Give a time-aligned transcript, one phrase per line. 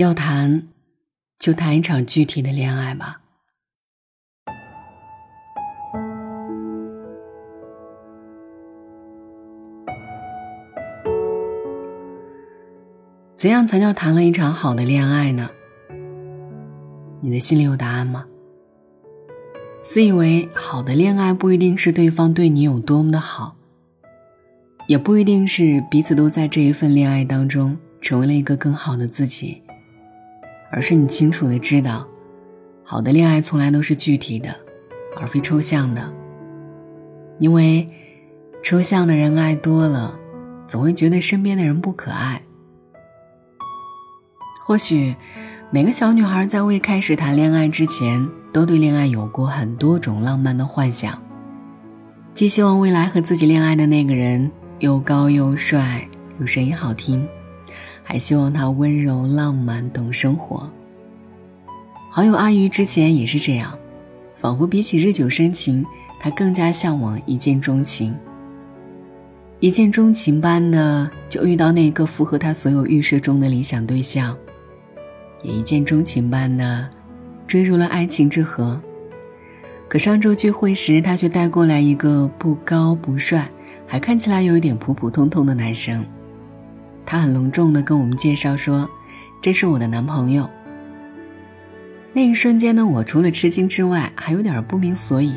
[0.00, 0.66] 要谈，
[1.38, 3.20] 就谈一场具体的恋爱吧。
[13.36, 15.50] 怎样才叫谈了一场好的恋爱呢？
[17.20, 18.24] 你的心里有答案吗？
[19.84, 23.54] 自以为好的恋爱不一定是对方对你有多么的好，
[24.86, 29.62] 也不一定是彼此都在这一份恋爱当中成为了一个更好的自己，
[30.72, 32.06] 而是你清楚的知道，
[32.84, 34.54] 好的恋爱从来都是具体的，
[35.16, 36.12] 而非抽象的。
[37.38, 37.88] 因为
[38.62, 40.14] 抽象的人爱多了，
[40.66, 42.42] 总会觉得身边的人不可爱。
[44.64, 45.14] 或许。
[45.72, 51.16] 每个小女孩在未开始谈恋爱之前，都对恋爱有过很多种浪漫的幻想，
[52.34, 56.08] 既希望未来和自己恋爱的那个人又高又帅，
[56.40, 57.24] 又声音好听，
[58.10, 60.68] 还希望他温柔浪漫，懂生活。
[62.10, 63.72] 好友阿鱼之前也是这样，
[64.36, 65.86] 仿佛比起日久生情，
[66.18, 68.12] 他更加向往一见钟情。
[69.60, 74.36] 一见钟情般的就遇到那个符合他所有预设中的理想对象。
[75.44, 76.90] 也一见钟情般的
[77.46, 78.80] 坠入了爱情之河。
[79.86, 83.48] 可上周聚会时，他却带过来一个不高不帅，
[83.86, 86.04] 还看起来有一点普普通通的男生。
[87.10, 88.88] 他很隆重的跟我们介绍说
[89.42, 90.48] ：“这是我的男朋友。”
[92.14, 95.34] 那一瞬间的我，除了吃惊之外，还有点不明所以，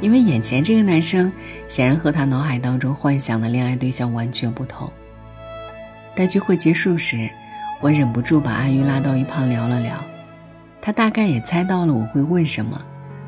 [0.00, 1.30] 因为眼前这个男生
[1.66, 4.90] 显然和他脑海当中幻想的恋爱对象完全不同。
[6.16, 7.28] 待聚会结束时。
[7.82, 10.02] 我忍不住把阿玉拉到一旁聊了聊，
[10.80, 12.80] 他大概也猜到了我会问什么，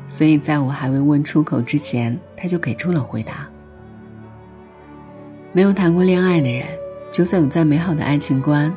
[0.07, 3.47] 所以在我还未问出口之前，他就给出了回答。
[5.53, 6.65] 没有谈过恋爱的人，
[7.11, 8.73] 就算有再美好的爱情观，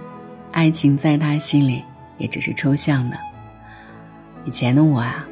[0.50, 1.84] 爱情在他心里
[2.18, 3.16] 也只是抽象的。
[4.44, 5.24] 以前的我啊，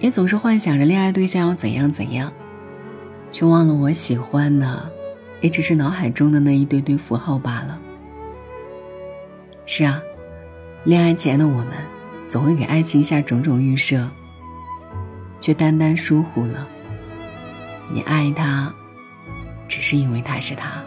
[0.00, 2.32] 也总是幻想着恋爱对象要怎样怎样，
[3.30, 4.90] 却忘了我喜欢的，
[5.40, 7.78] 也只是脑海中的那一堆堆符号罢了。
[9.64, 10.02] 是啊，
[10.82, 11.68] 恋爱前的我们，
[12.26, 14.10] 总会给爱情下种种预设，
[15.38, 16.66] 却单单疏忽了。
[17.92, 18.74] 你爱他，
[19.68, 20.82] 只是因为他是他。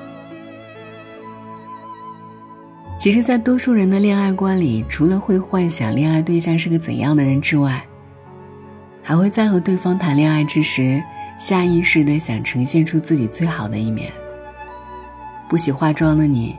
[3.04, 7.86] 其实，在多数人的恋爱观里，除了会幻想恋爱对象是个怎样的人之外，
[9.02, 11.04] 还会在和对方谈恋爱之时，
[11.38, 14.10] 下意识的想呈现出自己最好的一面。
[15.50, 16.56] 不喜化妆的你。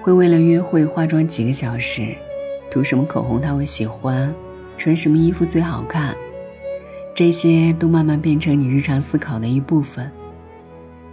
[0.00, 2.16] 会为了约会化妆几个小时，
[2.70, 4.34] 涂什么口红他会喜欢，
[4.78, 6.16] 穿什么衣服最好看，
[7.14, 10.10] 这些都慢慢变成你日常思考的一部分。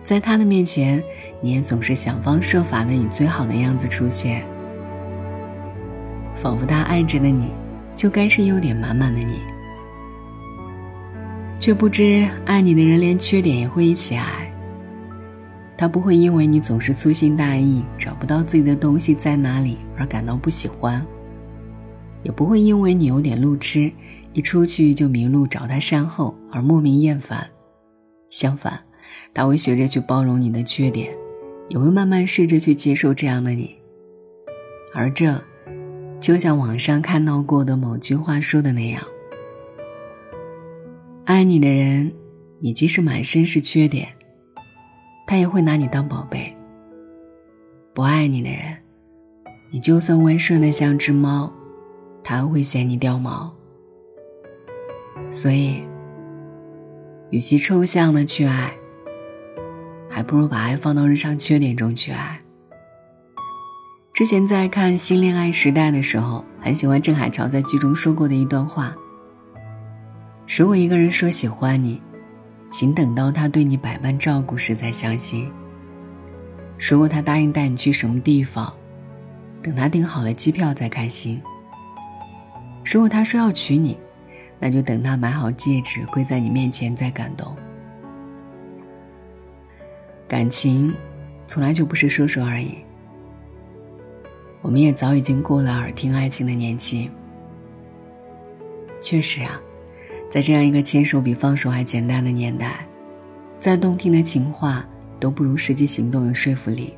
[0.05, 1.03] 在他的面前，
[1.41, 4.41] 你也总是想方设法的以最好的样子出现，
[6.41, 7.51] 仿佛他爱着的你，
[7.95, 9.39] 就该是优点满满的你，
[11.59, 14.45] 却不知爱你的人连缺点也会一起爱。
[15.77, 21.05] 他不会因为你总是粗心大意，找不到自己的东西在哪里而感到不喜欢，
[22.23, 23.91] 也不会因为你有点路痴，
[24.31, 27.45] 一出去就迷路找他善后而莫名厌烦。
[28.29, 28.79] 相反，
[29.33, 31.13] 他会学着去包容你的缺点，
[31.67, 33.75] 也会慢慢试着去接受这样的你。
[34.93, 35.41] 而这，
[36.19, 39.01] 就像网上看到过的某句话说的那样：
[41.25, 42.11] 爱你的人，
[42.59, 44.07] 你即使满身是缺点。
[45.25, 46.55] 他也会拿你当宝贝。
[47.93, 48.77] 不爱你的人，
[49.71, 51.51] 你就算温顺的像只猫，
[52.23, 53.53] 他还会嫌你掉毛。
[55.29, 55.83] 所以，
[57.29, 58.73] 与其抽象的去爱，
[60.09, 62.41] 还不如把爱放到日常缺点中去爱。
[64.19, 68.93] 之前在看《新恋爱时代》的时候，很喜欢郑海潮在剧中说过的一段话：
[70.45, 72.01] 如果一个人说喜欢你。
[72.69, 75.49] 请等到他对你百般照顾时再相信。
[76.77, 78.73] 如果他答应带你去什么地方，
[79.63, 81.41] 等他订好了机票再开心。
[82.83, 83.97] 如果他说要娶你，
[84.59, 87.55] 那就等他买好戒指跪在你面前再感动。
[90.27, 90.93] 感情，
[91.47, 92.79] 从来就不是说说而已。
[94.61, 97.09] 我们也早已经过了耳听爱情的年纪。
[99.01, 99.59] 确实啊。
[100.29, 102.85] 在这样一个牵手比放手还简单的年代，
[103.59, 104.85] 再动听的情话
[105.19, 106.93] 都不如实际行动有说服力。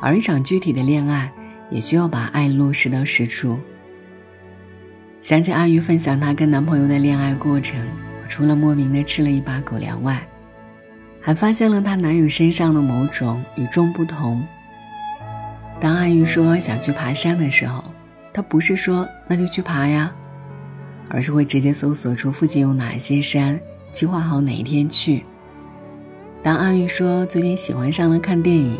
[0.00, 1.32] 而一场具体的恋爱，
[1.70, 3.56] 也需要把爱落实到实处。
[5.20, 7.78] 想起阿鱼分享她跟男朋友的恋爱过程，
[8.20, 10.26] 我除了莫名的吃了一把狗粮外，
[11.20, 14.44] 还发现了她男友身上的某种与众不同，
[15.80, 17.82] 当阿玉说想去爬山的时候，
[18.32, 20.14] 他不是说那就去爬呀，
[21.08, 23.58] 而是会直接搜索出附近有哪些山，
[23.90, 25.24] 计划好哪一天去。
[26.42, 28.78] 当阿玉说最近喜欢上了看电影，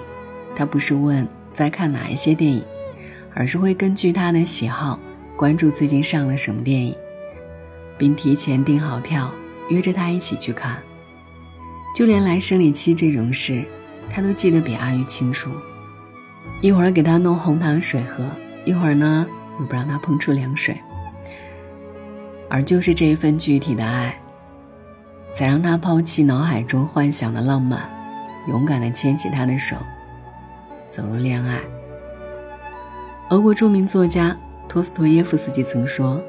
[0.55, 2.63] 他不是问在看哪一些电影，
[3.35, 5.01] 而是会根据他的喜好
[5.37, 6.95] 关注最近上了什么电影，
[7.97, 9.33] 并提前订好票，
[9.71, 10.77] 约着他一起去看。
[11.97, 13.65] 就连来生理期这种事，
[14.11, 15.51] 他都记得比阿玉清楚。
[16.61, 18.25] 一会儿给他弄红糖水喝，
[18.65, 19.27] 一会儿呢
[19.59, 20.77] 又不让他碰触凉水。
[22.49, 24.15] 而就是这一份具体的爱，
[25.33, 27.89] 才让他抛弃脑海中幻想的浪漫，
[28.49, 29.77] 勇敢地牵起他的手，
[30.89, 31.61] 走入恋爱。
[33.31, 34.37] 俄国著名作家
[34.69, 36.21] 托斯托耶夫斯基曾说：“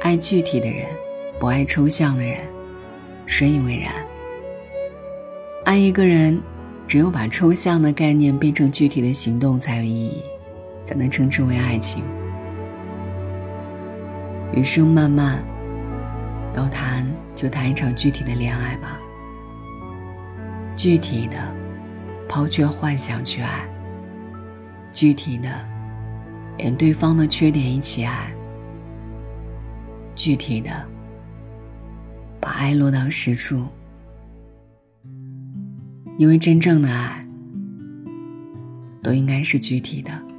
[0.00, 0.86] 爱具体的人，
[1.38, 2.38] 不爱抽象的人。”
[3.26, 3.92] 深以为然。
[5.64, 6.40] 爱一个人，
[6.86, 10.22] 只有把抽象的概念变成具体的行动才有意义，
[10.84, 12.04] 才能称之为爱情。
[14.52, 15.42] 余生漫漫，
[16.54, 17.04] 要谈
[17.34, 18.98] 就谈一场具体的恋爱吧。
[20.76, 21.36] 具体的，
[22.28, 23.66] 抛却幻想去爱；
[24.92, 25.48] 具体的，
[26.58, 28.30] 连对方的缺点一起爱；
[30.14, 30.70] 具体的，
[32.38, 33.66] 把爱落到实处。
[36.16, 37.26] 因为真正的爱，
[39.02, 40.33] 都应该是具体的。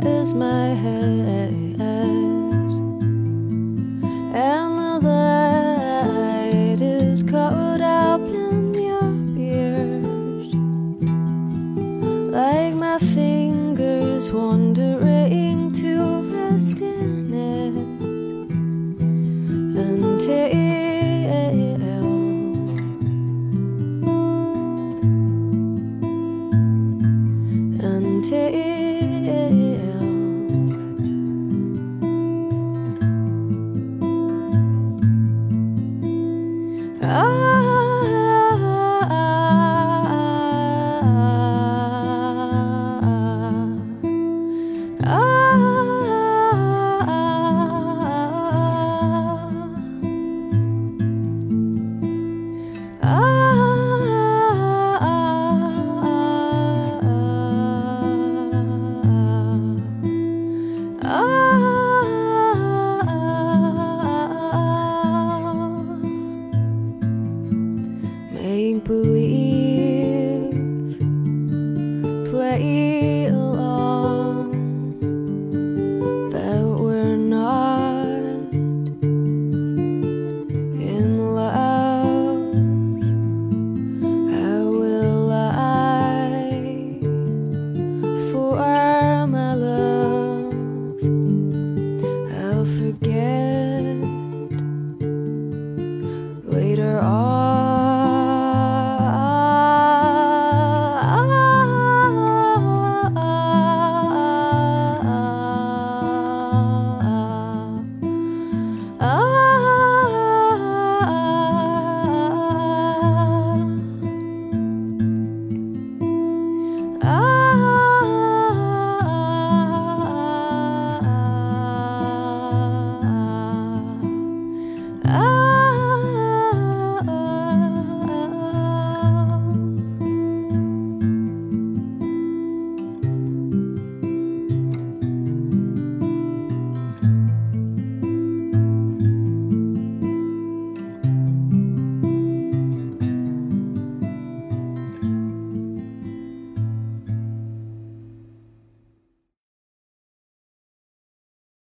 [0.00, 1.81] As my head,